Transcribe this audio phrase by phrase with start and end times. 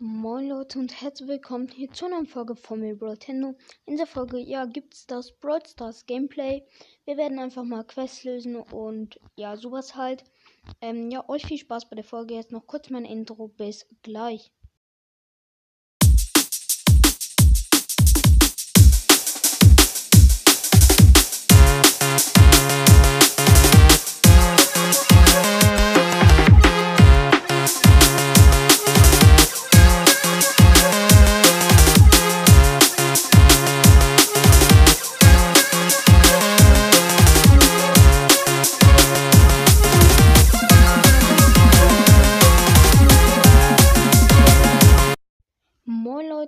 [0.00, 3.56] Moin Leute und herzlich willkommen hier zu einer Folge von mir Nintendo.
[3.84, 6.62] In dieser Folge, ja, gibt es das Brawl Stars Gameplay.
[7.04, 10.22] Wir werden einfach mal Quests lösen und ja, sowas halt.
[10.80, 12.34] Ähm, ja, euch viel Spaß bei der Folge.
[12.34, 13.48] Jetzt noch kurz mein Intro.
[13.48, 14.52] Bis gleich.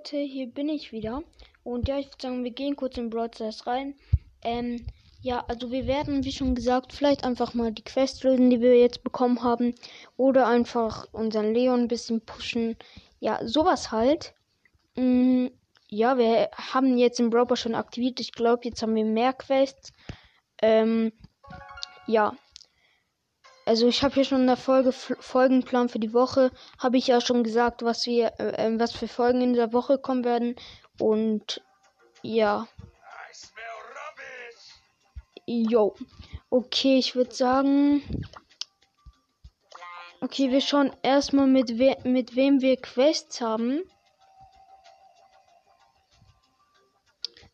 [0.01, 1.21] Leute, hier bin ich wieder.
[1.63, 3.93] Und ja, ich würde sagen, wir gehen kurz in Brawl Stars rein.
[4.43, 4.83] Ähm,
[5.21, 8.79] ja, also wir werden, wie schon gesagt, vielleicht einfach mal die Quest lösen, die wir
[8.79, 9.75] jetzt bekommen haben.
[10.17, 12.77] Oder einfach unseren Leon ein bisschen pushen.
[13.19, 14.33] Ja, sowas halt.
[14.95, 15.49] Mm,
[15.87, 18.19] ja, wir haben jetzt den Brawl schon aktiviert.
[18.19, 19.93] Ich glaube, jetzt haben wir mehr Quests.
[20.63, 21.11] Ähm,
[22.07, 22.35] ja.
[23.71, 27.07] Also ich habe hier schon in der Folge F Folgenplan für die Woche habe ich
[27.07, 30.57] ja schon gesagt, was wir äh, äh, was für Folgen in dieser Woche kommen werden
[30.99, 31.63] und
[32.21, 32.67] ja.
[35.45, 35.95] Jo.
[36.49, 38.03] Okay, ich würde sagen
[40.19, 43.83] Okay, wir schauen erstmal mit we mit wem wir Quests haben.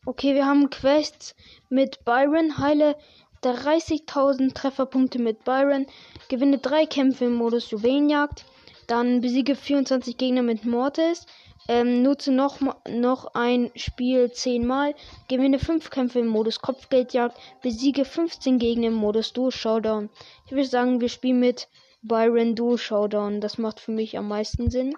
[0.04, 1.36] Okay, wir haben Quests
[1.68, 2.96] mit Byron, heile
[3.42, 5.86] 30.000 Trefferpunkte mit Byron,
[6.28, 8.44] gewinne drei Kämpfe im Modus Juwelenjagd,
[8.86, 11.26] dann besiege 24 Gegner mit Mortis,
[11.68, 14.94] ähm, nutze noch, noch ein Spiel 10 Mal,
[15.28, 20.08] gewinne 5 Kämpfe im Modus Kopfgeldjagd, besiege 15 Gegner im Modus Duo Showdown.
[20.46, 21.68] Ich würde sagen, wir spielen mit
[22.02, 23.40] Byron Duo Showdown.
[23.40, 24.96] Das macht für mich am meisten Sinn.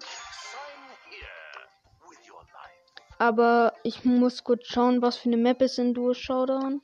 [3.19, 6.81] Aber ich muss kurz schauen, was für eine Map ist in Duo Showdown.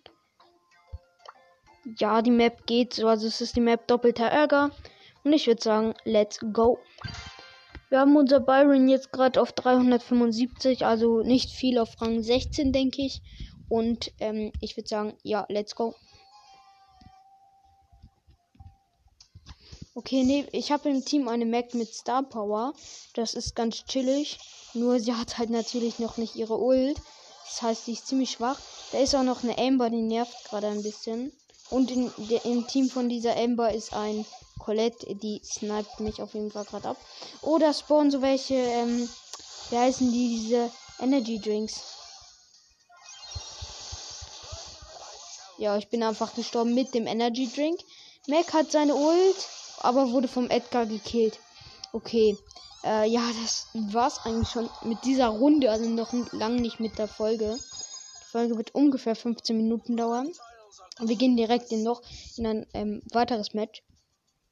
[1.95, 3.07] Ja, die Map geht so.
[3.07, 4.71] Also es ist die Map doppelter Ärger.
[5.23, 6.79] Und ich würde sagen, let's go.
[7.89, 13.03] Wir haben unser Byron jetzt gerade auf 375, also nicht viel auf Rang 16, denke
[13.03, 13.23] ich.
[13.69, 15.95] Und ähm, ich würde sagen, ja, let's go.
[19.95, 22.73] Okay, nee, ich habe im Team eine Mac mit Star Power.
[23.15, 24.39] Das ist ganz chillig.
[24.75, 27.01] Nur sie hat halt natürlich noch nicht ihre Ult.
[27.45, 28.59] Das heißt, sie ist ziemlich schwach.
[28.91, 31.33] Da ist auch noch eine Amber, die nervt gerade ein bisschen.
[31.71, 34.25] Und in, der, im Team von dieser Amber ist ein
[34.59, 36.97] Colette, die sniped mich auf jeden Fall gerade ab.
[37.43, 39.09] Oder spawnen so welche, ähm,
[39.71, 41.97] wie heißen die, diese Energy Drinks.
[45.59, 47.81] Ja, ich bin einfach gestorben mit dem Energy Drink.
[48.27, 49.49] Mac hat seine Ult,
[49.81, 51.39] aber wurde vom Edgar gekillt.
[51.93, 52.37] Okay.
[52.85, 57.09] Äh, ja, das war's eigentlich schon mit dieser Runde, also noch lang nicht mit der
[57.09, 57.59] Folge.
[57.59, 60.31] Die Folge wird ungefähr 15 Minuten dauern.
[60.99, 62.03] Und wir gehen direkt in noch
[62.37, 63.83] in ein ähm, weiteres Match.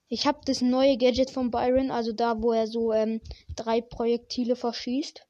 [0.09, 3.21] Ich habe das neue Gadget von Byron, also da, wo er so ähm,
[3.57, 5.27] drei Projektile verschießt.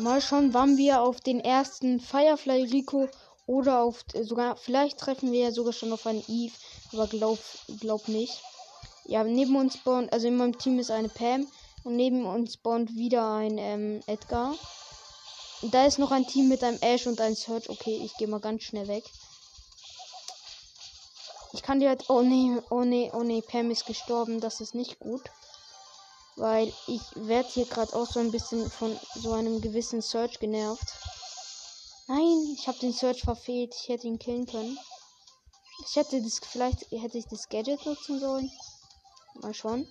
[0.00, 3.08] Mal schauen, wann wir auf den ersten Firefly Rico
[3.46, 6.54] oder auf äh, sogar vielleicht treffen wir ja sogar schon auf einen Eve,
[6.92, 7.38] aber glaub
[7.80, 8.42] glaub nicht.
[9.04, 11.46] Ja, neben uns spawnt, also in meinem Team ist eine Pam
[11.84, 14.54] und neben uns spawnt wieder ein ähm, Edgar.
[15.70, 17.68] Da ist noch ein Team mit einem Ash und einem Search.
[17.68, 19.04] Okay, ich gehe mal ganz schnell weg.
[21.52, 22.10] Ich kann dir halt.
[22.10, 24.40] Oh nee, oh nee, oh nee, Pam ist gestorben.
[24.40, 25.22] Das ist nicht gut.
[26.34, 30.86] Weil ich werde hier gerade auch so ein bisschen von so einem gewissen Search genervt.
[32.08, 33.72] Nein, ich habe den Search verfehlt.
[33.80, 34.76] Ich hätte ihn killen können.
[35.86, 36.40] Ich hätte das.
[36.40, 38.50] Vielleicht hätte ich das Gadget nutzen sollen.
[39.34, 39.86] Mal schauen.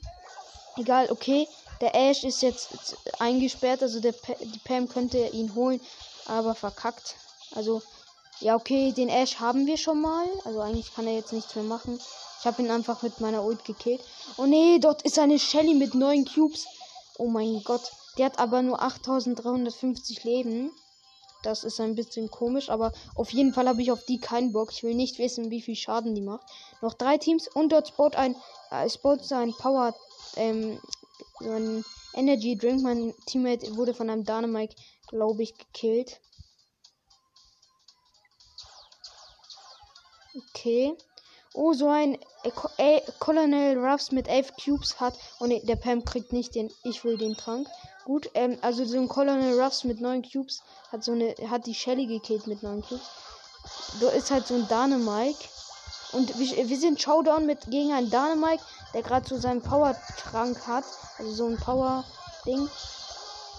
[0.76, 1.48] Egal, okay.
[1.82, 2.70] Der Ash ist jetzt
[3.20, 5.82] eingesperrt, also der die Pam könnte ihn holen,
[6.28, 7.16] aber verkackt.
[7.56, 7.82] Also,
[8.40, 10.26] ja, okay, den Ash haben wir schon mal.
[10.46, 12.00] Also eigentlich kann er jetzt nichts mehr machen.
[12.40, 14.02] Ich habe ihn einfach mit meiner Ult gekillt.
[14.38, 16.66] Oh nee, dort ist eine Shelly mit neun Cubes.
[17.18, 17.92] Oh mein Gott.
[18.18, 20.72] Der hat aber nur 8350 Leben.
[21.44, 24.72] Das ist ein bisschen komisch, aber auf jeden Fall habe ich auf die keinen Bock.
[24.72, 26.46] Ich will nicht wissen, wie viel Schaden die macht.
[26.82, 28.36] Noch drei Teams und dort spawnt ein,
[28.70, 29.96] äh, spawnt ein Power,
[30.36, 30.80] ähm,
[31.40, 32.82] so ein Energy Drink.
[32.82, 34.76] Mein Teammate wurde von einem Dynamite,
[35.08, 36.20] glaube ich, gekillt.
[40.50, 40.96] Okay.
[41.54, 42.18] Oh, so ein
[42.78, 45.18] äh, Colonel Ruffs mit 11 Cubes hat.
[45.40, 46.72] Oh ne, der Pam kriegt nicht den.
[46.84, 47.68] Ich will den Trank.
[48.06, 51.36] Gut, ähm, also so ein Colonel Ruffs mit 9 Cubes hat so eine.
[51.50, 53.06] hat die Shelly gekillt mit 9 Cubes.
[54.00, 55.38] Da ist halt so ein Dynamite.
[56.14, 58.64] Und wir, wir sind Showdown mit gegen einen Dynamite,
[58.94, 60.86] der gerade so seinen Power-Trank hat.
[61.18, 62.70] Also so ein Power-Ding.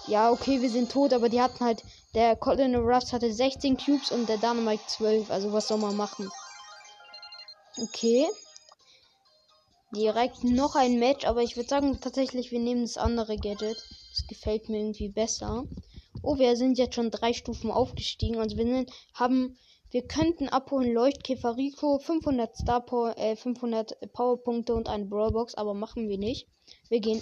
[0.07, 1.83] Ja, okay, wir sind tot, aber die hatten halt.
[2.13, 5.31] Der Colin Ruffs hatte 16 Cubes und der Dynamite 12.
[5.31, 6.29] Also was soll man machen?
[7.77, 8.27] Okay.
[9.95, 13.77] Direkt noch ein Match, aber ich würde sagen, tatsächlich, wir nehmen das andere Gadget.
[14.11, 15.65] Das gefällt mir irgendwie besser.
[16.21, 18.39] Oh, wir sind jetzt schon drei Stufen aufgestiegen.
[18.39, 19.57] Also wir haben,
[19.93, 22.83] wir könnten abholen Leuchtkäfer Rico, 500 Star
[23.15, 26.47] äh, 500 Powerpunkte und eine Brawlbox, aber machen wir nicht.
[26.89, 27.21] Wir gehen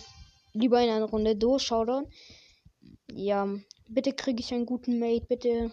[0.54, 2.08] lieber in eine Runde durch, Showdown.
[3.12, 3.48] Ja,
[3.88, 5.72] bitte kriege ich einen guten Mate, bitte.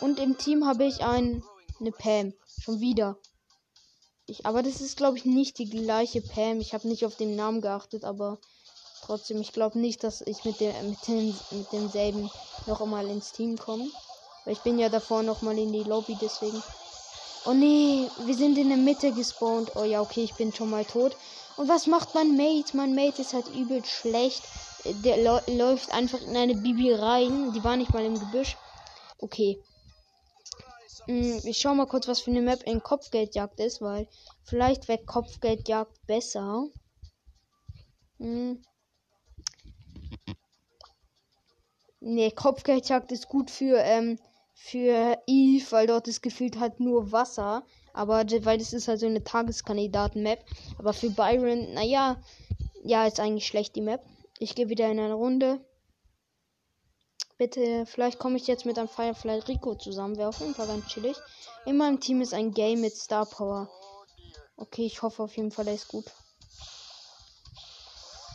[0.00, 1.42] Und im Team habe ich ein,
[1.80, 2.34] eine Pam.
[2.60, 3.16] Schon wieder.
[4.26, 6.60] Ich, aber das ist, glaube ich, nicht die gleiche Pam.
[6.60, 8.38] Ich habe nicht auf den Namen geachtet, aber
[9.04, 12.30] Trotzdem, ich glaube nicht, dass ich mit, der, mit, den, mit demselben
[12.66, 13.86] noch einmal ins Team komme.
[14.44, 16.62] Weil ich bin ja davor noch mal in die Lobby, deswegen.
[17.46, 19.70] Oh nee, wir sind in der Mitte gespawnt.
[19.76, 21.16] Oh ja, okay, ich bin schon mal tot.
[21.56, 22.76] Und was macht mein Mate?
[22.76, 24.42] Mein Mate ist halt übel schlecht.
[24.84, 27.52] Der läuft einfach in eine Bibi rein.
[27.52, 28.56] Die war nicht mal im Gebüsch.
[29.18, 29.58] Okay.
[31.06, 34.08] Hm, ich schau mal kurz, was für eine Map in Kopfgeldjagd ist, weil
[34.44, 36.66] vielleicht wäre Kopfgeldjagd besser.
[38.18, 38.62] Hm.
[42.00, 44.18] Nee, Kopfgeldjagd ist gut für, ähm,
[44.54, 47.64] für Eve, weil dort ist gefühlt halt nur Wasser.
[47.92, 50.44] Aber weil das ist halt so eine Tageskandidaten-Map.
[50.78, 52.16] Aber für Byron, naja,
[52.82, 54.04] ja, ist eigentlich schlecht die Map.
[54.38, 55.60] Ich gehe wieder in eine Runde.
[57.36, 60.16] Bitte, vielleicht komme ich jetzt mit einem Firefly Rico zusammen.
[60.16, 61.16] Wäre auf jeden Fall ganz chillig.
[61.66, 63.68] In meinem Team ist ein Game mit Star Power.
[64.56, 66.04] Okay, ich hoffe auf jeden Fall, er ist gut.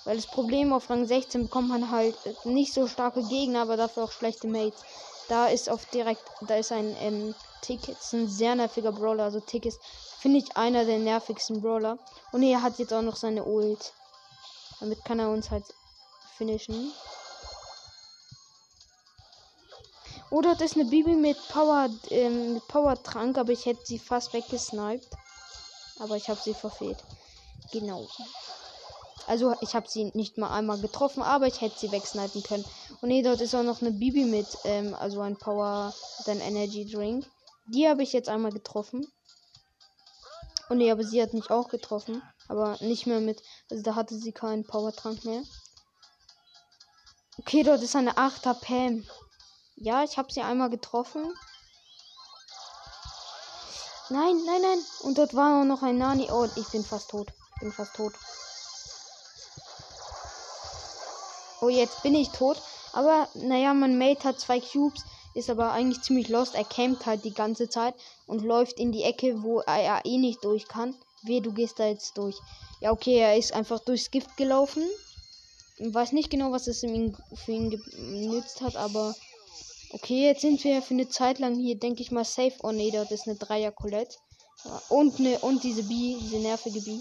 [0.04, 4.04] Weil das Problem auf Rang 16 bekommt man halt nicht so starke Gegner, aber dafür
[4.04, 4.81] auch schlechte Mates.
[5.29, 9.25] Da ist auf direkt, da ist ein ähm, Tick, ist ein sehr nerviger Brawler.
[9.25, 9.79] Also Tick ist,
[10.19, 11.99] finde ich, einer der nervigsten Brawler.
[12.31, 13.93] Und er hat jetzt auch noch seine Ult.
[14.79, 15.65] Damit kann er uns halt
[16.35, 16.91] finishen.
[20.31, 23.99] Oder das ist eine Bibi mit Power, ähm, mit Power Trank, aber ich hätte sie
[23.99, 25.09] fast weggesniped.
[25.99, 27.03] Aber ich habe sie verfehlt.
[27.71, 28.07] Genau.
[29.29, 32.65] Also ich habe sie nicht mal einmal getroffen, aber ich hätte sie wegsnipen können.
[32.99, 35.93] Und nee, dort ist auch noch eine Bibi mit, ähm, also ein Power,
[36.25, 37.27] ein Energy Drink.
[37.67, 39.07] Die habe ich jetzt einmal getroffen.
[40.69, 42.23] Und nee, aber sie hat mich auch getroffen.
[42.47, 45.43] Aber nicht mehr mit, also da hatte sie keinen Powertrank mehr.
[47.37, 49.05] Okay, dort ist eine 8er Pam.
[49.75, 51.31] Ja, ich habe sie einmal getroffen.
[54.09, 54.79] Nein, nein, nein.
[55.01, 56.29] Und dort war auch noch ein Nani.
[56.31, 57.31] Oh, ich bin fast tot.
[57.53, 58.13] Ich bin fast tot.
[61.61, 62.61] Oh, jetzt bin ich tot.
[62.94, 65.03] Aber naja, mein Mate hat zwei Cubes,
[65.33, 66.56] ist aber eigentlich ziemlich lost.
[66.56, 67.95] Er campt halt die ganze Zeit
[68.27, 70.95] und läuft in die Ecke, wo er eh nicht durch kann.
[71.23, 72.35] Weh, du gehst da jetzt durch.
[72.79, 74.83] Ja, okay, er ist einfach durchs Gift gelaufen.
[75.77, 79.15] Ich weiß nicht genau, was es für ihn genützt hat, aber
[79.91, 82.53] okay, jetzt sind wir für eine Zeit lang hier, denke ich mal, safe.
[82.63, 84.17] Oh nee, das ist eine Dreier Colette.
[84.89, 87.00] Und eine, und diese B, diese nervige B.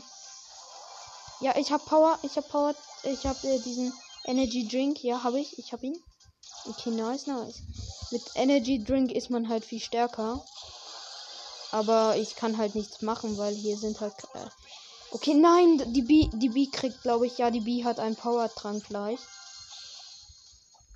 [1.41, 2.75] Ja, ich habe Power, ich habe Power,
[3.05, 3.93] ich habe äh, diesen
[4.29, 5.59] Energy Drink, ja, habe ich.
[5.59, 5.99] Ich habe ihn.
[6.67, 7.63] Okay, nice, nice.
[8.11, 10.45] Mit Energy Drink ist man halt viel stärker.
[11.73, 14.13] Aber ich kann halt nichts machen, weil hier sind halt.
[14.35, 14.47] Äh
[15.13, 18.85] okay, nein, die B, die B kriegt, glaube ich, ja, die B hat einen Power-Trank
[18.85, 19.21] gleich.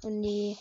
[0.02, 0.58] Und nee.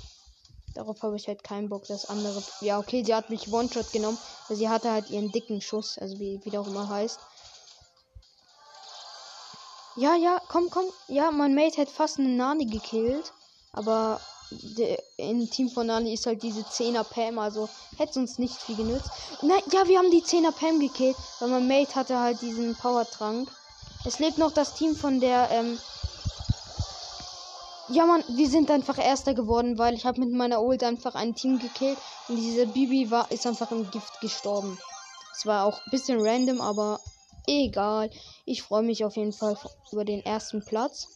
[0.74, 1.86] Darauf habe ich halt keinen Bock.
[1.88, 2.42] Das andere.
[2.62, 4.18] Ja, okay, sie hat mich One-Shot genommen.
[4.48, 7.20] Sie hatte halt ihren dicken Schuss, also wie, wie der auch immer heißt.
[9.96, 10.86] Ja, ja, komm, komm.
[11.08, 13.34] Ja, mein Mate hat fast einen Nani gekillt.
[13.74, 14.20] Aber
[14.52, 18.76] der, im Team von Nani ist halt diese 10er Pam, also hätte uns nicht viel
[18.76, 19.10] genützt.
[19.42, 23.50] Nein, ja, wir haben die 10er Pam gekillt, weil mein Mate hatte halt diesen Power-Trank.
[24.06, 25.80] Es lebt noch das Team von der, ähm
[27.90, 31.36] ja, man, wir sind einfach Erster geworden, weil ich habe mit meiner Ult einfach ein
[31.36, 31.98] Team gekillt
[32.30, 34.78] und diese Bibi war, ist einfach im Gift gestorben.
[35.34, 37.02] Es war auch ein bisschen random, aber
[37.48, 38.10] Egal.
[38.46, 39.58] Ich freue mich auf jeden Fall
[39.92, 41.08] über den ersten Platz.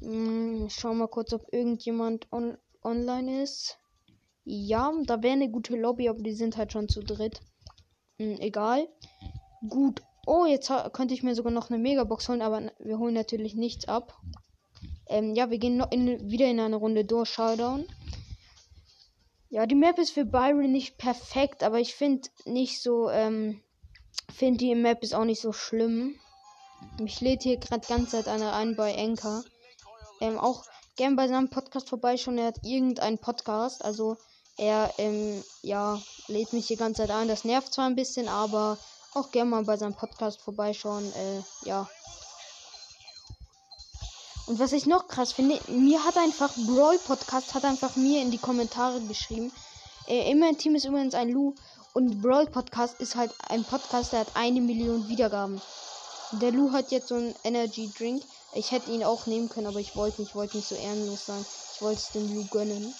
[0.00, 3.78] Hm, schau mal kurz, ob irgendjemand on online ist.
[4.44, 7.40] Ja, da wäre eine gute Lobby, aber die sind halt schon zu dritt.
[8.18, 8.88] Hm, egal.
[9.68, 10.02] Gut.
[10.26, 13.86] Oh, jetzt könnte ich mir sogar noch eine Megabox holen, aber wir holen natürlich nichts
[13.88, 14.18] ab.
[15.06, 17.28] Ähm, ja, wir gehen noch in, wieder in eine Runde durch.
[17.28, 17.84] Showdown.
[19.48, 23.60] Ja, die Map ist für Byron nicht perfekt, aber ich finde nicht so, ähm,
[24.32, 26.14] finde die Map ist auch nicht so schlimm.
[26.98, 29.44] Mich lädt hier gerade ganz Zeit einer ein bei Enker.
[30.20, 30.64] Ähm, auch
[30.96, 32.38] gern bei seinem Podcast vorbeischauen.
[32.38, 33.84] Er hat irgendeinen Podcast.
[33.84, 34.16] Also
[34.56, 35.98] Er, ähm, ja,
[36.28, 37.28] lädt mich die ganze Zeit ein.
[37.28, 38.76] Das nervt zwar ein bisschen, aber
[39.14, 41.04] auch gerne mal bei seinem Podcast vorbeischauen.
[41.14, 41.88] Äh, ja.
[44.46, 48.30] Und was ich noch krass finde, mir hat einfach Brawl Podcast hat einfach mir in
[48.30, 49.52] die Kommentare geschrieben.
[50.06, 51.54] Äh, in mein Team ist übrigens ein Lu
[51.92, 55.60] und Brawl Podcast ist halt ein Podcast, der hat eine Million Wiedergaben.
[56.40, 58.22] Der Lu hat jetzt so einen Energy Drink.
[58.54, 61.44] Ich hätte ihn auch nehmen können, aber ich wollte nicht, wollte nicht so ehrenlos sein.
[61.74, 62.94] Ich wollte es dem Lu gönnen.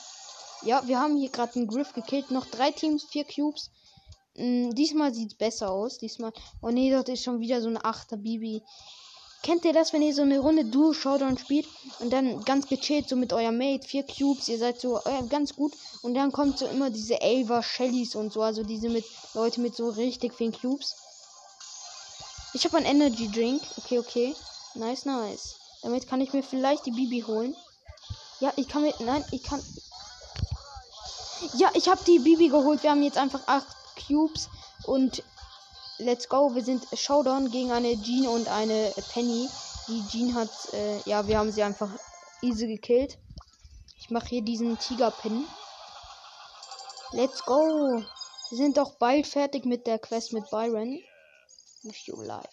[0.62, 2.30] Ja, wir haben hier gerade einen Griff gekillt.
[2.30, 3.70] Noch drei Teams, vier Cubes.
[4.36, 5.98] Mm, diesmal sieht es besser aus.
[5.98, 6.32] Diesmal.
[6.60, 8.62] Oh nee, dort ist schon wieder so eine 8er Bibi.
[9.42, 11.66] Kennt ihr das, wenn ihr so eine Runde Duo Showdown spielt
[11.98, 15.56] und dann ganz gechillt so mit euer Mate, vier Cubes, ihr seid so äh, ganz
[15.56, 19.60] gut und dann kommt so immer diese Ava Shellys und so, also diese mit Leute
[19.60, 20.94] mit so richtig vielen Cubes.
[22.52, 23.62] Ich habe einen Energy Drink.
[23.78, 24.34] Okay, okay.
[24.74, 25.56] Nice, nice.
[25.82, 27.56] Damit kann ich mir vielleicht die Bibi holen.
[28.40, 29.62] Ja, ich kann mir nein, ich kann
[31.54, 32.82] Ja, ich habe die Bibi geholt.
[32.82, 33.66] Wir haben jetzt einfach acht
[34.06, 34.48] Cubes
[34.84, 35.22] und
[36.00, 36.54] let's go.
[36.54, 39.48] Wir sind Showdown gegen eine Jean und eine Penny.
[39.88, 41.90] Die Jean hat, äh, ja, wir haben sie einfach
[42.42, 43.18] easy gekillt.
[43.98, 45.44] Ich mache hier diesen Tiger-Pin.
[47.12, 48.02] Let's go.
[48.50, 51.00] Wir sind auch bald fertig mit der Quest mit Byron.
[51.82, 52.48] Wish you life.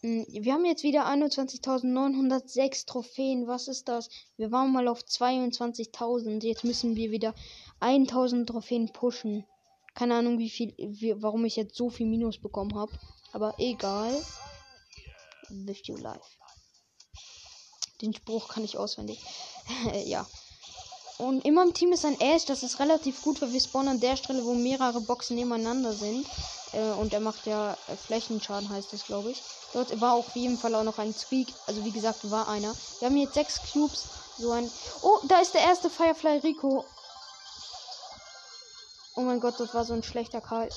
[0.00, 3.46] Hm, wir haben jetzt wieder 21.906 Trophäen.
[3.46, 4.08] Was ist das?
[4.36, 6.44] Wir waren mal auf 22.000.
[6.44, 7.34] Jetzt müssen wir wieder
[7.80, 9.46] 1.000 Trophäen pushen.
[9.94, 12.92] Keine Ahnung, wie viel, wie, warum ich jetzt so viel Minus bekommen habe.
[13.32, 14.20] Aber egal.
[15.48, 16.38] Wish you life.
[18.00, 19.20] Den Spruch kann ich auswendig.
[20.04, 20.26] ja.
[21.18, 22.44] Und in meinem Team ist ein Ash.
[22.44, 26.26] Das ist relativ gut, weil wir spawnen an der Stelle, wo mehrere Boxen nebeneinander sind.
[26.72, 29.42] Äh, und er macht ja äh, Flächenschaden, heißt das, glaube ich.
[29.72, 31.48] Dort war auf jeden Fall auch noch ein Squeak.
[31.66, 32.74] Also wie gesagt, war einer.
[32.98, 34.06] Wir haben jetzt sechs Cubes.
[34.38, 34.68] So ein.
[35.02, 36.84] Oh, da ist der erste Firefly Rico.
[39.16, 40.68] Oh mein Gott, das war so ein schlechter Karl.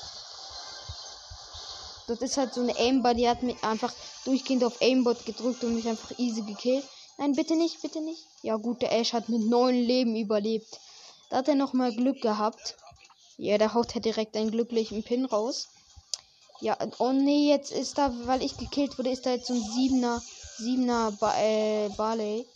[2.07, 3.93] Das ist halt so eine Aimbar, die hat mich einfach
[4.25, 6.85] durchgehend auf Aimbot gedrückt und mich einfach easy gekillt.
[7.17, 8.23] Nein, bitte nicht, bitte nicht.
[8.43, 10.79] Ja gut, der Ash hat mit neun Leben überlebt.
[11.29, 12.77] Da hat er noch mal Glück gehabt.
[13.37, 15.67] Ja, der haut ja direkt einen glücklichen Pin raus.
[16.61, 19.61] Ja, oh nee, jetzt ist da, weil ich gekillt wurde, ist da jetzt so ein
[19.61, 20.21] siebener,
[20.57, 22.47] siebener ba äh, Barley.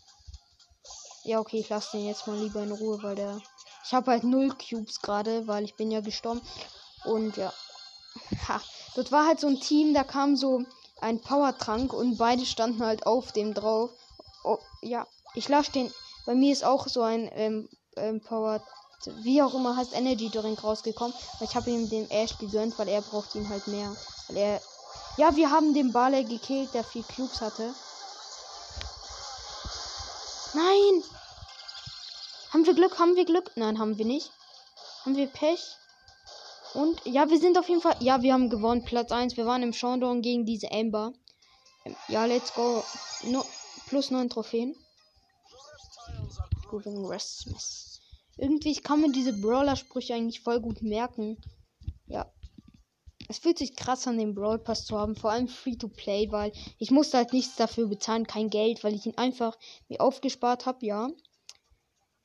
[1.24, 3.42] Ja, okay, ich lasse den jetzt mal lieber in Ruhe, weil der
[3.84, 6.42] ich habe halt null Cubes gerade, weil ich bin ja gestorben.
[7.06, 7.52] Und ja.
[8.48, 8.62] Ha.
[8.96, 10.64] Dort war halt so ein Team, da kam so
[11.00, 13.90] ein Powertrank und beide standen halt auf dem drauf.
[14.44, 15.08] Oh, ja.
[15.34, 15.94] Ich lasse den.
[16.26, 18.62] Bei mir ist auch so ein ähm, ähm, Power.
[19.24, 21.16] Wie auch immer heißt Energy Drink rausgekommen.
[21.40, 23.96] Ich habe ihm den Ash gegönnt, weil er braucht ihn halt mehr.
[24.28, 24.62] Weil er.
[25.18, 27.74] Ja, wir haben den Barley gekillt, der vier Cubes hatte.
[30.54, 31.04] Nein!
[32.52, 33.00] Haben wir Glück?
[33.00, 33.52] Haben wir Glück?
[33.56, 34.30] Nein, haben wir nicht.
[35.06, 35.78] Haben wir Pech?
[36.74, 37.96] Und ja, wir sind auf jeden Fall.
[38.00, 38.84] Ja, wir haben gewonnen.
[38.84, 39.38] Platz 1.
[39.38, 41.14] Wir waren im Showdown gegen diese Amber.
[42.08, 42.84] Ja, let's go.
[43.24, 43.44] No,
[43.88, 44.76] plus 9 Trophäen.
[48.38, 51.38] Irgendwie kann man diese Brawler-Sprüche eigentlich voll gut merken.
[52.08, 52.32] Ja.
[53.28, 55.16] Es fühlt sich krass an, den Brawl Pass zu haben.
[55.16, 58.28] Vor allem Free to Play, weil ich musste halt nichts dafür bezahlen.
[58.28, 60.86] Kein Geld, weil ich ihn einfach mir aufgespart habe.
[60.86, 61.10] Ja.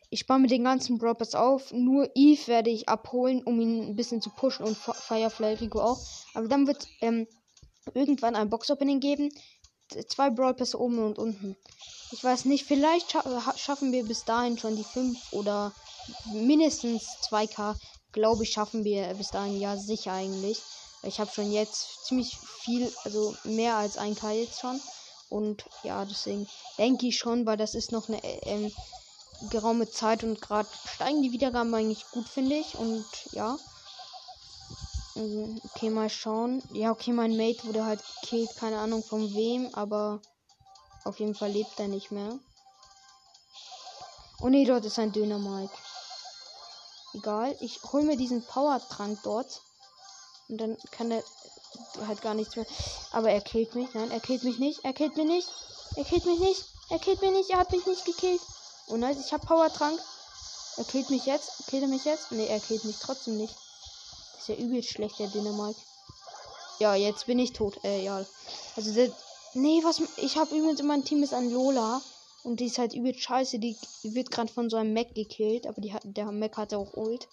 [0.08, 1.72] Ich spare mir den ganzen Brawl auf.
[1.72, 6.00] Nur Eve werde ich abholen, um ihn ein bisschen zu pushen und Firefly Rico auch.
[6.34, 7.26] Aber dann wird ähm,
[7.94, 9.30] irgendwann ein Box Opening geben.
[10.08, 11.56] Zwei Brawl oben und unten.
[12.12, 13.22] Ich weiß nicht, vielleicht scha
[13.56, 15.72] schaffen wir bis dahin schon die 5 oder
[16.32, 17.76] mindestens 2K.
[18.12, 20.60] Glaube ich, schaffen wir bis dahin ja sicher eigentlich.
[21.02, 24.80] Ich habe schon jetzt ziemlich viel, also mehr als 1K jetzt schon.
[25.28, 26.48] Und ja, deswegen
[26.78, 28.72] denke ich schon, weil das ist noch eine ähm,
[29.50, 32.74] geraume Zeit und gerade steigen die Wiedergaben eigentlich gut, finde ich.
[32.76, 33.58] Und ja.
[35.14, 36.62] Okay, mal schauen.
[36.72, 38.54] Ja, okay, mein Mate wurde halt gekillt.
[38.56, 40.20] Keine Ahnung von wem, aber
[41.04, 42.38] auf jeden Fall lebt er nicht mehr.
[44.42, 45.72] Oh ne, dort ist ein Döner Mike.
[47.14, 49.62] Egal, ich hol mir diesen Power-Trank dort.
[50.48, 51.22] Und dann kann er
[52.06, 52.66] halt gar nichts mehr.
[53.12, 53.94] Aber er killt mich.
[53.94, 54.84] Nein, er killt mich nicht.
[54.84, 55.48] Er killt mich nicht.
[55.96, 56.64] Er killt mich nicht.
[56.90, 57.50] Er killt mich nicht.
[57.50, 58.40] Er hat mich nicht gekillt.
[58.88, 59.98] Oh nice, ich habe Powertrank.
[60.76, 61.66] Er killt mich jetzt.
[61.68, 62.30] Killt er mich jetzt?
[62.32, 63.54] Ne, er killt mich trotzdem nicht.
[64.32, 65.80] Das ist ja übelst schlecht, der Dynamite.
[66.78, 67.82] Ja, jetzt bin ich tot.
[67.82, 68.24] Äh, ja.
[68.76, 69.10] Also der.
[69.54, 70.02] Nee, was.
[70.18, 72.00] Ich habe übrigens in meinem Team ist ein Lola.
[72.44, 73.58] Und die ist halt übelst scheiße.
[73.58, 75.66] Die, wird gerade von so einem Mac gekillt.
[75.66, 77.26] Aber die hat, der Mac hat auch Ult.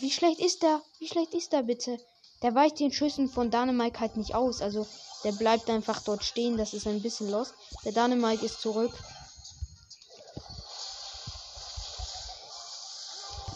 [0.00, 0.82] Wie schlecht ist der?
[0.98, 2.00] Wie schlecht ist der bitte?
[2.42, 4.60] Der weicht den Schüssen von Dynamite halt nicht aus.
[4.62, 4.86] Also
[5.22, 6.56] der bleibt einfach dort stehen.
[6.56, 7.52] Das ist ein bisschen los.
[7.84, 8.92] Der Dynamite ist zurück.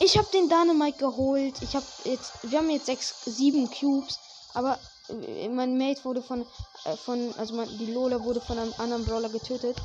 [0.06, 1.60] Ich habe den Dynamite geholt.
[1.62, 4.20] Ich habe jetzt, wir haben jetzt sechs, sieben Cubes,
[4.54, 6.46] aber äh, mein Mate wurde von,
[6.84, 9.76] äh, von, also mein, die Lola wurde von einem anderen Brawler getötet.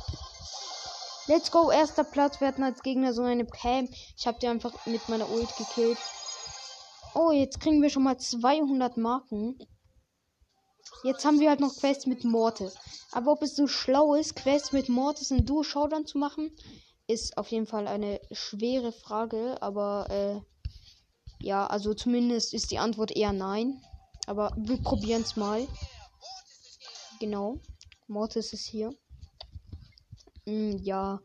[1.26, 2.40] Let's go, erster Platz.
[2.40, 3.88] Wir hatten als Gegner so eine Pam.
[4.16, 5.98] Ich habe die einfach mit meiner Ult gekillt.
[7.16, 9.58] Oh, jetzt kriegen wir schon mal 200 Marken.
[11.02, 12.76] Jetzt haben wir halt noch Quests mit Mortis.
[13.10, 16.56] Aber ob es so schlau ist, Quests mit Mortis in Duo Showdown zu machen,
[17.12, 19.60] ist auf jeden Fall eine schwere Frage.
[19.60, 20.40] Aber äh,
[21.40, 23.80] ja, also zumindest ist die Antwort eher nein.
[24.26, 25.66] Aber wir probieren es mal.
[27.20, 27.58] Genau.
[28.08, 28.94] Mortis ist hier.
[30.46, 31.20] Mm, ja.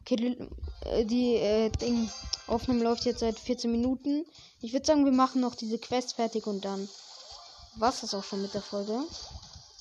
[0.00, 2.10] Okay, die, äh, die äh, Ding,
[2.46, 4.24] Aufnahme läuft jetzt seit 14 Minuten.
[4.60, 6.88] Ich würde sagen, wir machen noch diese Quest fertig und dann
[7.76, 9.04] war es auch schon mit der Folge.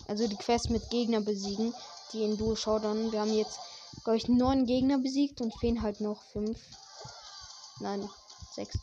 [0.08, 1.74] Also die Quest mit Gegner besiegen,
[2.14, 3.12] die in Duo Showdown.
[3.12, 3.60] Wir haben jetzt,
[4.10, 6.58] glaube ich, neun Gegner besiegt und fehlen halt noch fünf.
[7.80, 8.10] Nein,
[8.56, 8.80] sechs.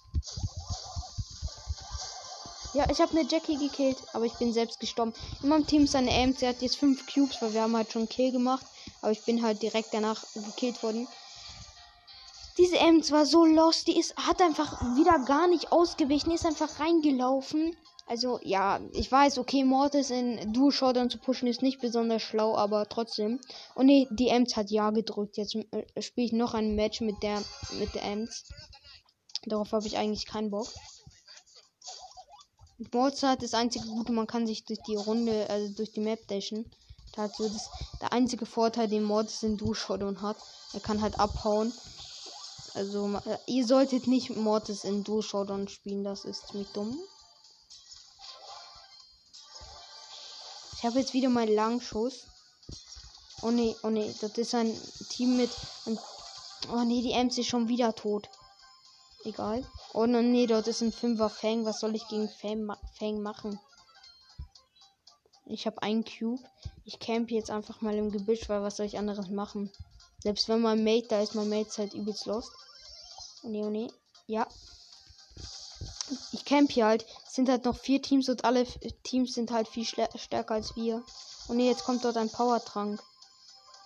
[2.75, 5.13] Ja, ich habe eine Jackie gekillt, aber ich bin selbst gestorben.
[5.43, 8.09] In meinem Team ist eine AMC, hat jetzt fünf Cubes, weil wir haben halt schon
[8.09, 8.65] Kill gemacht.
[9.03, 11.09] Aber ich bin halt direkt danach gekillt worden.
[12.57, 16.79] Diese Ems war so lost, die ist, hat einfach wieder gar nicht ausgewichen, ist einfach
[16.79, 17.77] reingelaufen.
[18.09, 22.57] Also, ja, ich weiß, okay, Mortis in Duo Showdown zu pushen ist nicht besonders schlau,
[22.57, 23.41] aber trotzdem.
[23.75, 25.37] Und nee, die Ems hat ja gedrückt.
[25.37, 28.45] Jetzt äh, spiele ich noch ein Match mit der, mit der Ems.
[29.45, 30.69] Darauf habe ich eigentlich keinen Bock.
[32.93, 36.71] Mozart das einzige Gute, man kann sich durch die Runde, also durch die Map dashen.
[37.17, 37.71] Das ist
[38.01, 40.37] der einzige Vorteil, den Mortis in Duo Showdown hat.
[40.75, 41.73] Er kann halt abhauen.
[42.75, 46.97] Also, äh, ihr solltet nicht Mortis in Duo Showdown spielen, das ist ziemlich dumm.
[50.77, 52.27] Ich habe jetzt wieder meinen Langschuss.
[53.43, 54.75] Oh ne, oh ne, das ist ein
[55.09, 55.51] Team mit.
[55.87, 58.29] oh ne, die Ems ist schon wieder tot.
[59.25, 59.65] Egal.
[59.93, 61.65] Oh ne, dort ist ein Fünfer Fang.
[61.65, 63.59] Was soll ich gegen Fang, Fang machen?
[65.47, 66.43] Ich habe einen Cube.
[66.85, 69.71] Ich camp jetzt einfach mal im Gebüsch, weil was soll ich anderes machen?
[70.23, 72.51] Selbst wenn mein Mate da ist, mein Mate ist halt übelst lost.
[73.43, 73.89] Oh ne, oh ne.
[74.27, 74.47] Ja.
[76.33, 77.07] Ich camp hier halt.
[77.37, 78.65] Sind halt noch vier Teams und alle
[79.03, 81.03] Teams sind halt viel stärker als wir.
[81.49, 83.03] Und ne, jetzt kommt dort ein Powertrank.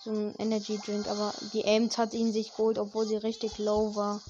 [0.05, 1.05] So ein Energy Drink.
[1.09, 4.21] Aber die Ames hat ihn sich geholt, obwohl sie richtig low war.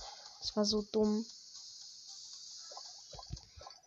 [0.41, 1.23] Das war so dumm.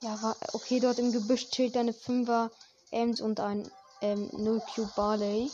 [0.02, 2.52] Ja, war okay, dort im Gebüsch chillt eine Fünfer
[2.92, 3.68] Ames und ein
[4.02, 5.50] ähm, 0 Cube Barley.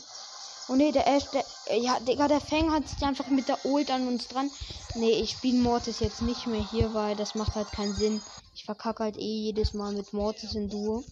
[0.71, 1.43] Oh ne, der Ash, der,
[1.79, 4.49] ja, Digga, der Fang hat sich einfach mit der Ult an uns dran.
[4.95, 8.21] Ne, ich spiele Mortis jetzt nicht mehr hier, weil das macht halt keinen Sinn.
[8.55, 11.03] Ich verkacke halt eh jedes Mal mit Mortis in Duo.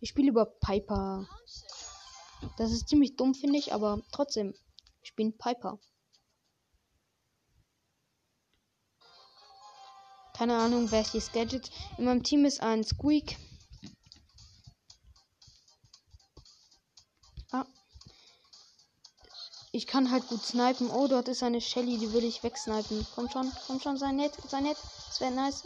[0.00, 1.28] Ich spiele über Piper.
[2.56, 4.52] Das ist ziemlich dumm, finde ich, aber trotzdem.
[5.04, 5.78] Ich bin Piper.
[10.32, 11.70] Keine Ahnung, welches Gadget.
[11.98, 13.36] In meinem Team ist ein Squeak.
[19.70, 20.90] Ich kann halt gut snipen.
[20.90, 23.06] Oh, dort ist eine Shelly, die will ich wegsnipen.
[23.14, 24.78] Komm schon, komm schon, sei nett, sei nett.
[25.08, 25.62] Das wäre nice.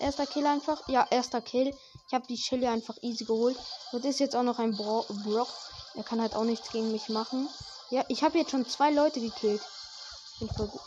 [0.00, 0.88] Erster Kill einfach.
[0.88, 1.72] Ja, erster Kill.
[2.08, 3.56] Ich habe die Shelly einfach easy geholt.
[3.92, 5.48] Dort ist jetzt auch noch ein Bro Brock.
[5.94, 7.48] Er kann halt auch nichts gegen mich machen.
[7.90, 9.62] Ja, ich habe jetzt schon zwei Leute gekillt.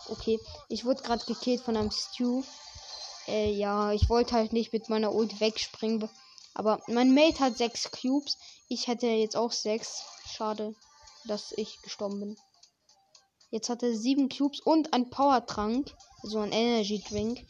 [0.10, 2.44] Okay, ich wurde gerade gekillt von einem Stew.
[3.28, 6.10] Äh, ja, ich wollte halt nicht mit meiner Ult wegspringen.
[6.54, 8.38] Aber mein Mate hat sechs Cubes.
[8.68, 10.04] Ich hätte jetzt auch sechs.
[10.26, 10.76] Schade,
[11.24, 12.38] dass ich gestorben bin.
[13.50, 15.94] Jetzt hat er sieben Cubes und ein Powertrank.
[16.24, 17.46] So ein Energy Drink.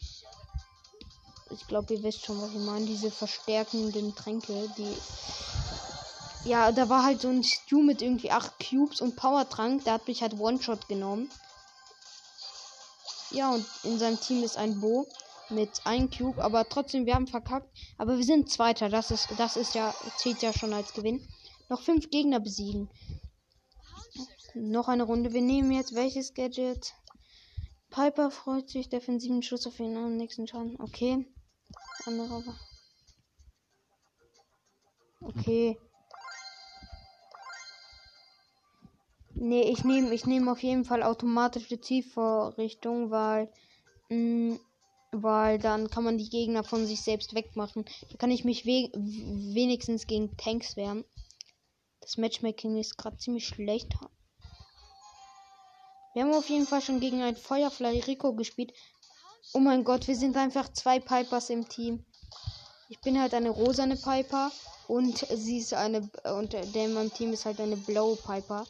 [1.50, 2.86] Ich glaube, ihr wisst schon, was ich meine.
[2.86, 4.96] Diese verstärkenden Tränke, die.
[6.48, 9.84] Ja, da war halt so ein Stew mit irgendwie acht Cubes und Powertrank.
[9.84, 11.30] Der hat mich halt One-Shot genommen.
[13.30, 15.06] Ja, und in seinem Team ist ein Bo
[15.50, 17.68] mit einem Cube, aber trotzdem, wir haben verkackt.
[17.96, 18.88] Aber wir sind Zweiter.
[18.88, 21.26] Das ist, das ist ja, zählt ja schon als Gewinn.
[21.68, 22.88] Noch fünf Gegner besiegen.
[24.54, 25.32] Noch eine Runde.
[25.32, 26.94] Wir nehmen jetzt welches Gadget?
[27.90, 28.88] Piper freut sich.
[28.88, 30.80] Defensiven Schuss auf den nächsten Schaden.
[30.80, 31.26] Okay.
[32.06, 32.42] Andere.
[35.20, 35.78] Okay.
[39.34, 43.52] Nee, ich nehme ich nehme auf jeden Fall automatische Zielvorrichtung, weil
[44.08, 44.60] mh, mm,
[45.12, 47.84] weil dann kann man die Gegner von sich selbst wegmachen.
[48.10, 51.04] Da kann ich mich we wenigstens gegen Tanks wehren.
[52.00, 53.94] Das Matchmaking ist gerade ziemlich schlecht.
[56.18, 58.72] Wir haben auf jeden Fall schon gegen ein Feuerfly Rico gespielt.
[59.52, 62.04] Oh mein Gott, wir sind einfach zwei Pipers im Team.
[62.88, 64.50] Ich bin halt eine rosane Piper
[64.88, 68.66] und sie ist eine und der in meinem Team ist halt eine blaue Piper.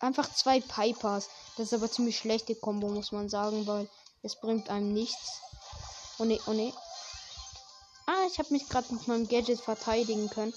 [0.00, 1.28] einfach zwei Pipers.
[1.56, 3.88] Das ist aber ziemlich schlechte Kombo, muss man sagen, weil
[4.24, 5.38] es bringt einem nichts.
[6.18, 6.72] Oh ne, oh ne.
[8.06, 10.54] Ah, ich habe mich gerade mit meinem Gadget verteidigen können.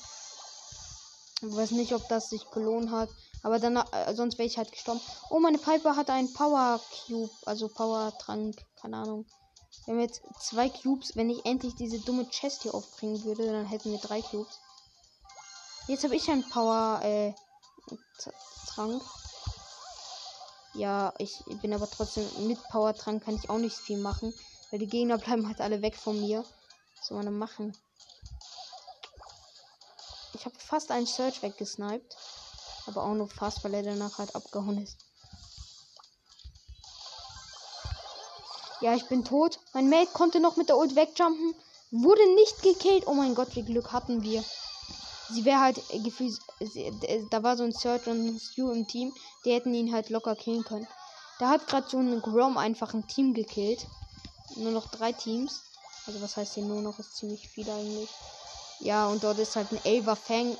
[1.44, 3.10] Ich weiß nicht, ob das sich gelohnt hat.
[3.48, 5.00] Aber dann, äh, sonst wäre ich halt gestorben.
[5.30, 9.26] Oh, meine Piper hat einen Power Cube, also Power Trank, keine Ahnung.
[9.86, 11.16] Wir haben jetzt zwei Cubes.
[11.16, 14.60] Wenn ich endlich diese dumme Chest hier aufbringen würde, dann hätten wir drei Cubes.
[15.88, 17.32] Jetzt habe ich einen Power äh,
[18.68, 19.02] Trank.
[20.74, 24.34] Ja, ich bin aber trotzdem mit Power Trank kann ich auch nicht viel machen,
[24.72, 26.44] weil die Gegner bleiben halt alle weg von mir.
[26.98, 27.74] Was soll man machen?
[30.34, 32.18] Ich habe fast einen Search weggesniped.
[32.88, 34.98] Aber auch nur fast, weil er danach halt abgehauen ist.
[38.80, 39.60] Ja, ich bin tot.
[39.74, 41.56] Mein Mate konnte noch mit der Ult wegjumpen.
[41.92, 43.08] Wurde nicht gekillt.
[43.08, 44.44] Oh mein Gott, wie Glück hatten wir.
[45.30, 46.40] Sie wäre halt äh, gefühlt.
[46.60, 49.14] Äh, da war so ein Search und ein Stu im Team.
[49.46, 50.88] Die hätten ihn halt locker killen können.
[51.40, 53.86] Da hat gerade so ein Grom einfach ein Team gekillt.
[54.56, 55.64] Nur noch drei Teams.
[56.06, 57.00] Also was heißt hier nur noch?
[57.00, 58.10] Ist ziemlich viel eigentlich.
[58.80, 60.56] Ja, und dort ist halt ein Elver Fang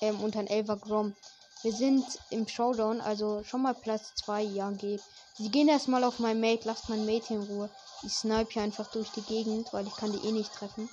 [0.00, 1.14] ähm, und ein Elver Grom.
[1.62, 4.42] Wir sind im Showdown, also schon mal Platz 2.
[4.42, 5.00] Ja, geht.
[5.34, 6.66] Sie gehen erstmal auf mein Mate.
[6.66, 7.70] Lasst mein Mate in Ruhe.
[8.02, 10.88] Ich snipe hier einfach durch die Gegend, weil ich kann die eh nicht treffen.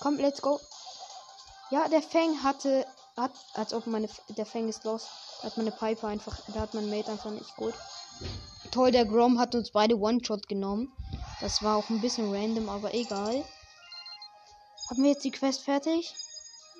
[0.00, 0.58] Komm, let's go.
[1.70, 5.08] Ja, der Fang hatte, hat, als ob meine, der Fang ist los.
[5.42, 7.74] Da hat meine Piper einfach, da hat mein Mate einfach nicht gut.
[8.70, 10.90] Toll, der Grom hat uns beide One-Shot genommen.
[11.40, 13.44] Das war auch ein bisschen random, aber egal.
[14.88, 16.14] Haben wir jetzt die Quest fertig?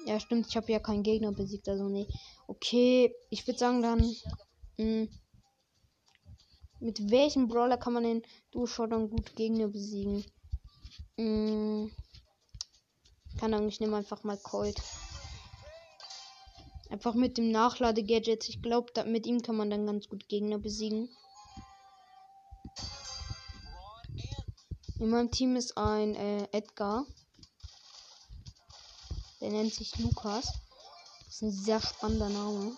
[0.06, 2.06] Ja, stimmt, ich habe ja keinen Gegner besiegt, also nee.
[2.46, 4.00] Okay, ich würde sagen dann.
[4.76, 5.08] Mh, hm,
[6.80, 10.24] mit welchem Brawler kann man den Duo-Showdown gut Gegner besiegen?
[11.16, 11.92] Mh, hm,
[13.38, 14.80] kann ich nehme einfach mal Colt.
[16.90, 18.48] Einfach mit dem Nachlade-Gadget.
[18.48, 21.08] Ich glaube, mit ihm kann man dann ganz gut Gegner besiegen.
[24.98, 27.06] In meinem Team ist ein äh, Edgar.
[29.44, 30.54] Der nennt sich Lukas.
[31.26, 32.74] Das ist ein sehr spannender Name.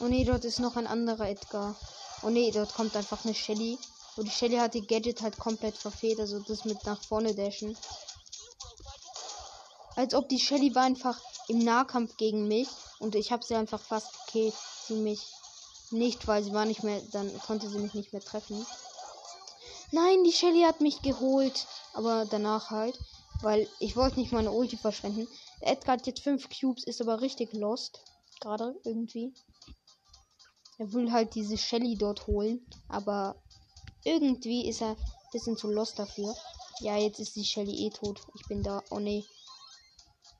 [0.00, 1.76] Oh ne, dort ist noch ein anderer Edgar.
[2.22, 3.78] Oh ne, dort kommt einfach eine Shelly.
[4.16, 6.18] Und die Shelly hat die Gadget halt komplett verfehlt.
[6.18, 7.78] Also das mit nach vorne dashen.
[9.94, 12.66] Als ob die Shelly war einfach im Nahkampf gegen mich.
[12.98, 14.54] Und ich habe sie einfach fast gekillt.
[14.88, 15.20] Sie mich
[15.92, 17.00] nicht, weil sie war nicht mehr.
[17.12, 18.66] Dann konnte sie mich nicht mehr treffen.
[19.94, 21.68] Nein, die Shelly hat mich geholt.
[21.92, 22.98] Aber danach halt.
[23.42, 25.28] Weil ich wollte nicht meine Ulti verschwenden.
[25.60, 28.00] Edgar hat jetzt 5 Cubes, ist aber richtig lost.
[28.40, 29.32] Gerade irgendwie.
[30.78, 32.66] Er will halt diese Shelly dort holen.
[32.88, 33.36] Aber
[34.02, 36.34] irgendwie ist er ein bisschen zu lost dafür.
[36.80, 38.20] Ja, jetzt ist die Shelly eh tot.
[38.34, 38.82] Ich bin da.
[38.90, 39.24] Oh nee.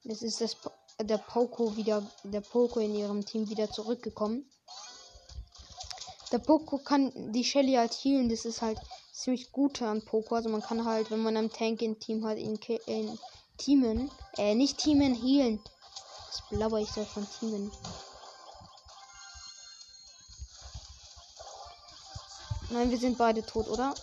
[0.02, 0.56] Jetzt ist das
[1.00, 2.04] der Poco wieder.
[2.24, 4.50] Der Poco in ihrem Team wieder zurückgekommen.
[6.32, 8.28] Der Poco kann die Shelly halt healen.
[8.28, 8.80] Das ist halt
[9.14, 10.35] ziemlich gut an Poco.
[10.35, 13.18] Also man kann halt, wenn man einem Tank im Team hat, in, in
[13.57, 15.61] Teamen, äh, nicht Teamen healen.
[16.27, 17.70] Das blabber ich so von Teamen.
[22.70, 23.94] Nein, wir sind beide tot, oder?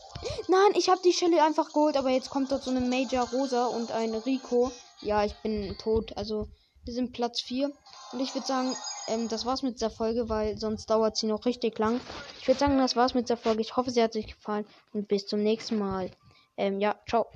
[0.48, 3.66] Nein, ich habe die Shelly einfach geholt, aber jetzt kommt dort so eine Major Rosa
[3.66, 4.72] und ein Rico.
[5.02, 6.16] Ja, ich bin tot.
[6.16, 6.48] Also,
[6.86, 7.72] wir sind Platz 4.
[8.14, 8.76] Und ich würde sagen,
[9.08, 12.00] ähm, das war's mit dieser Folge, weil sonst dauert sie noch richtig lang.
[12.40, 13.62] Ich würde sagen, das war's mit dieser Folge.
[13.62, 16.12] Ich hoffe, sie hat euch gefallen und bis zum nächsten Mal.
[16.58, 17.28] Ähm, ja, ciao.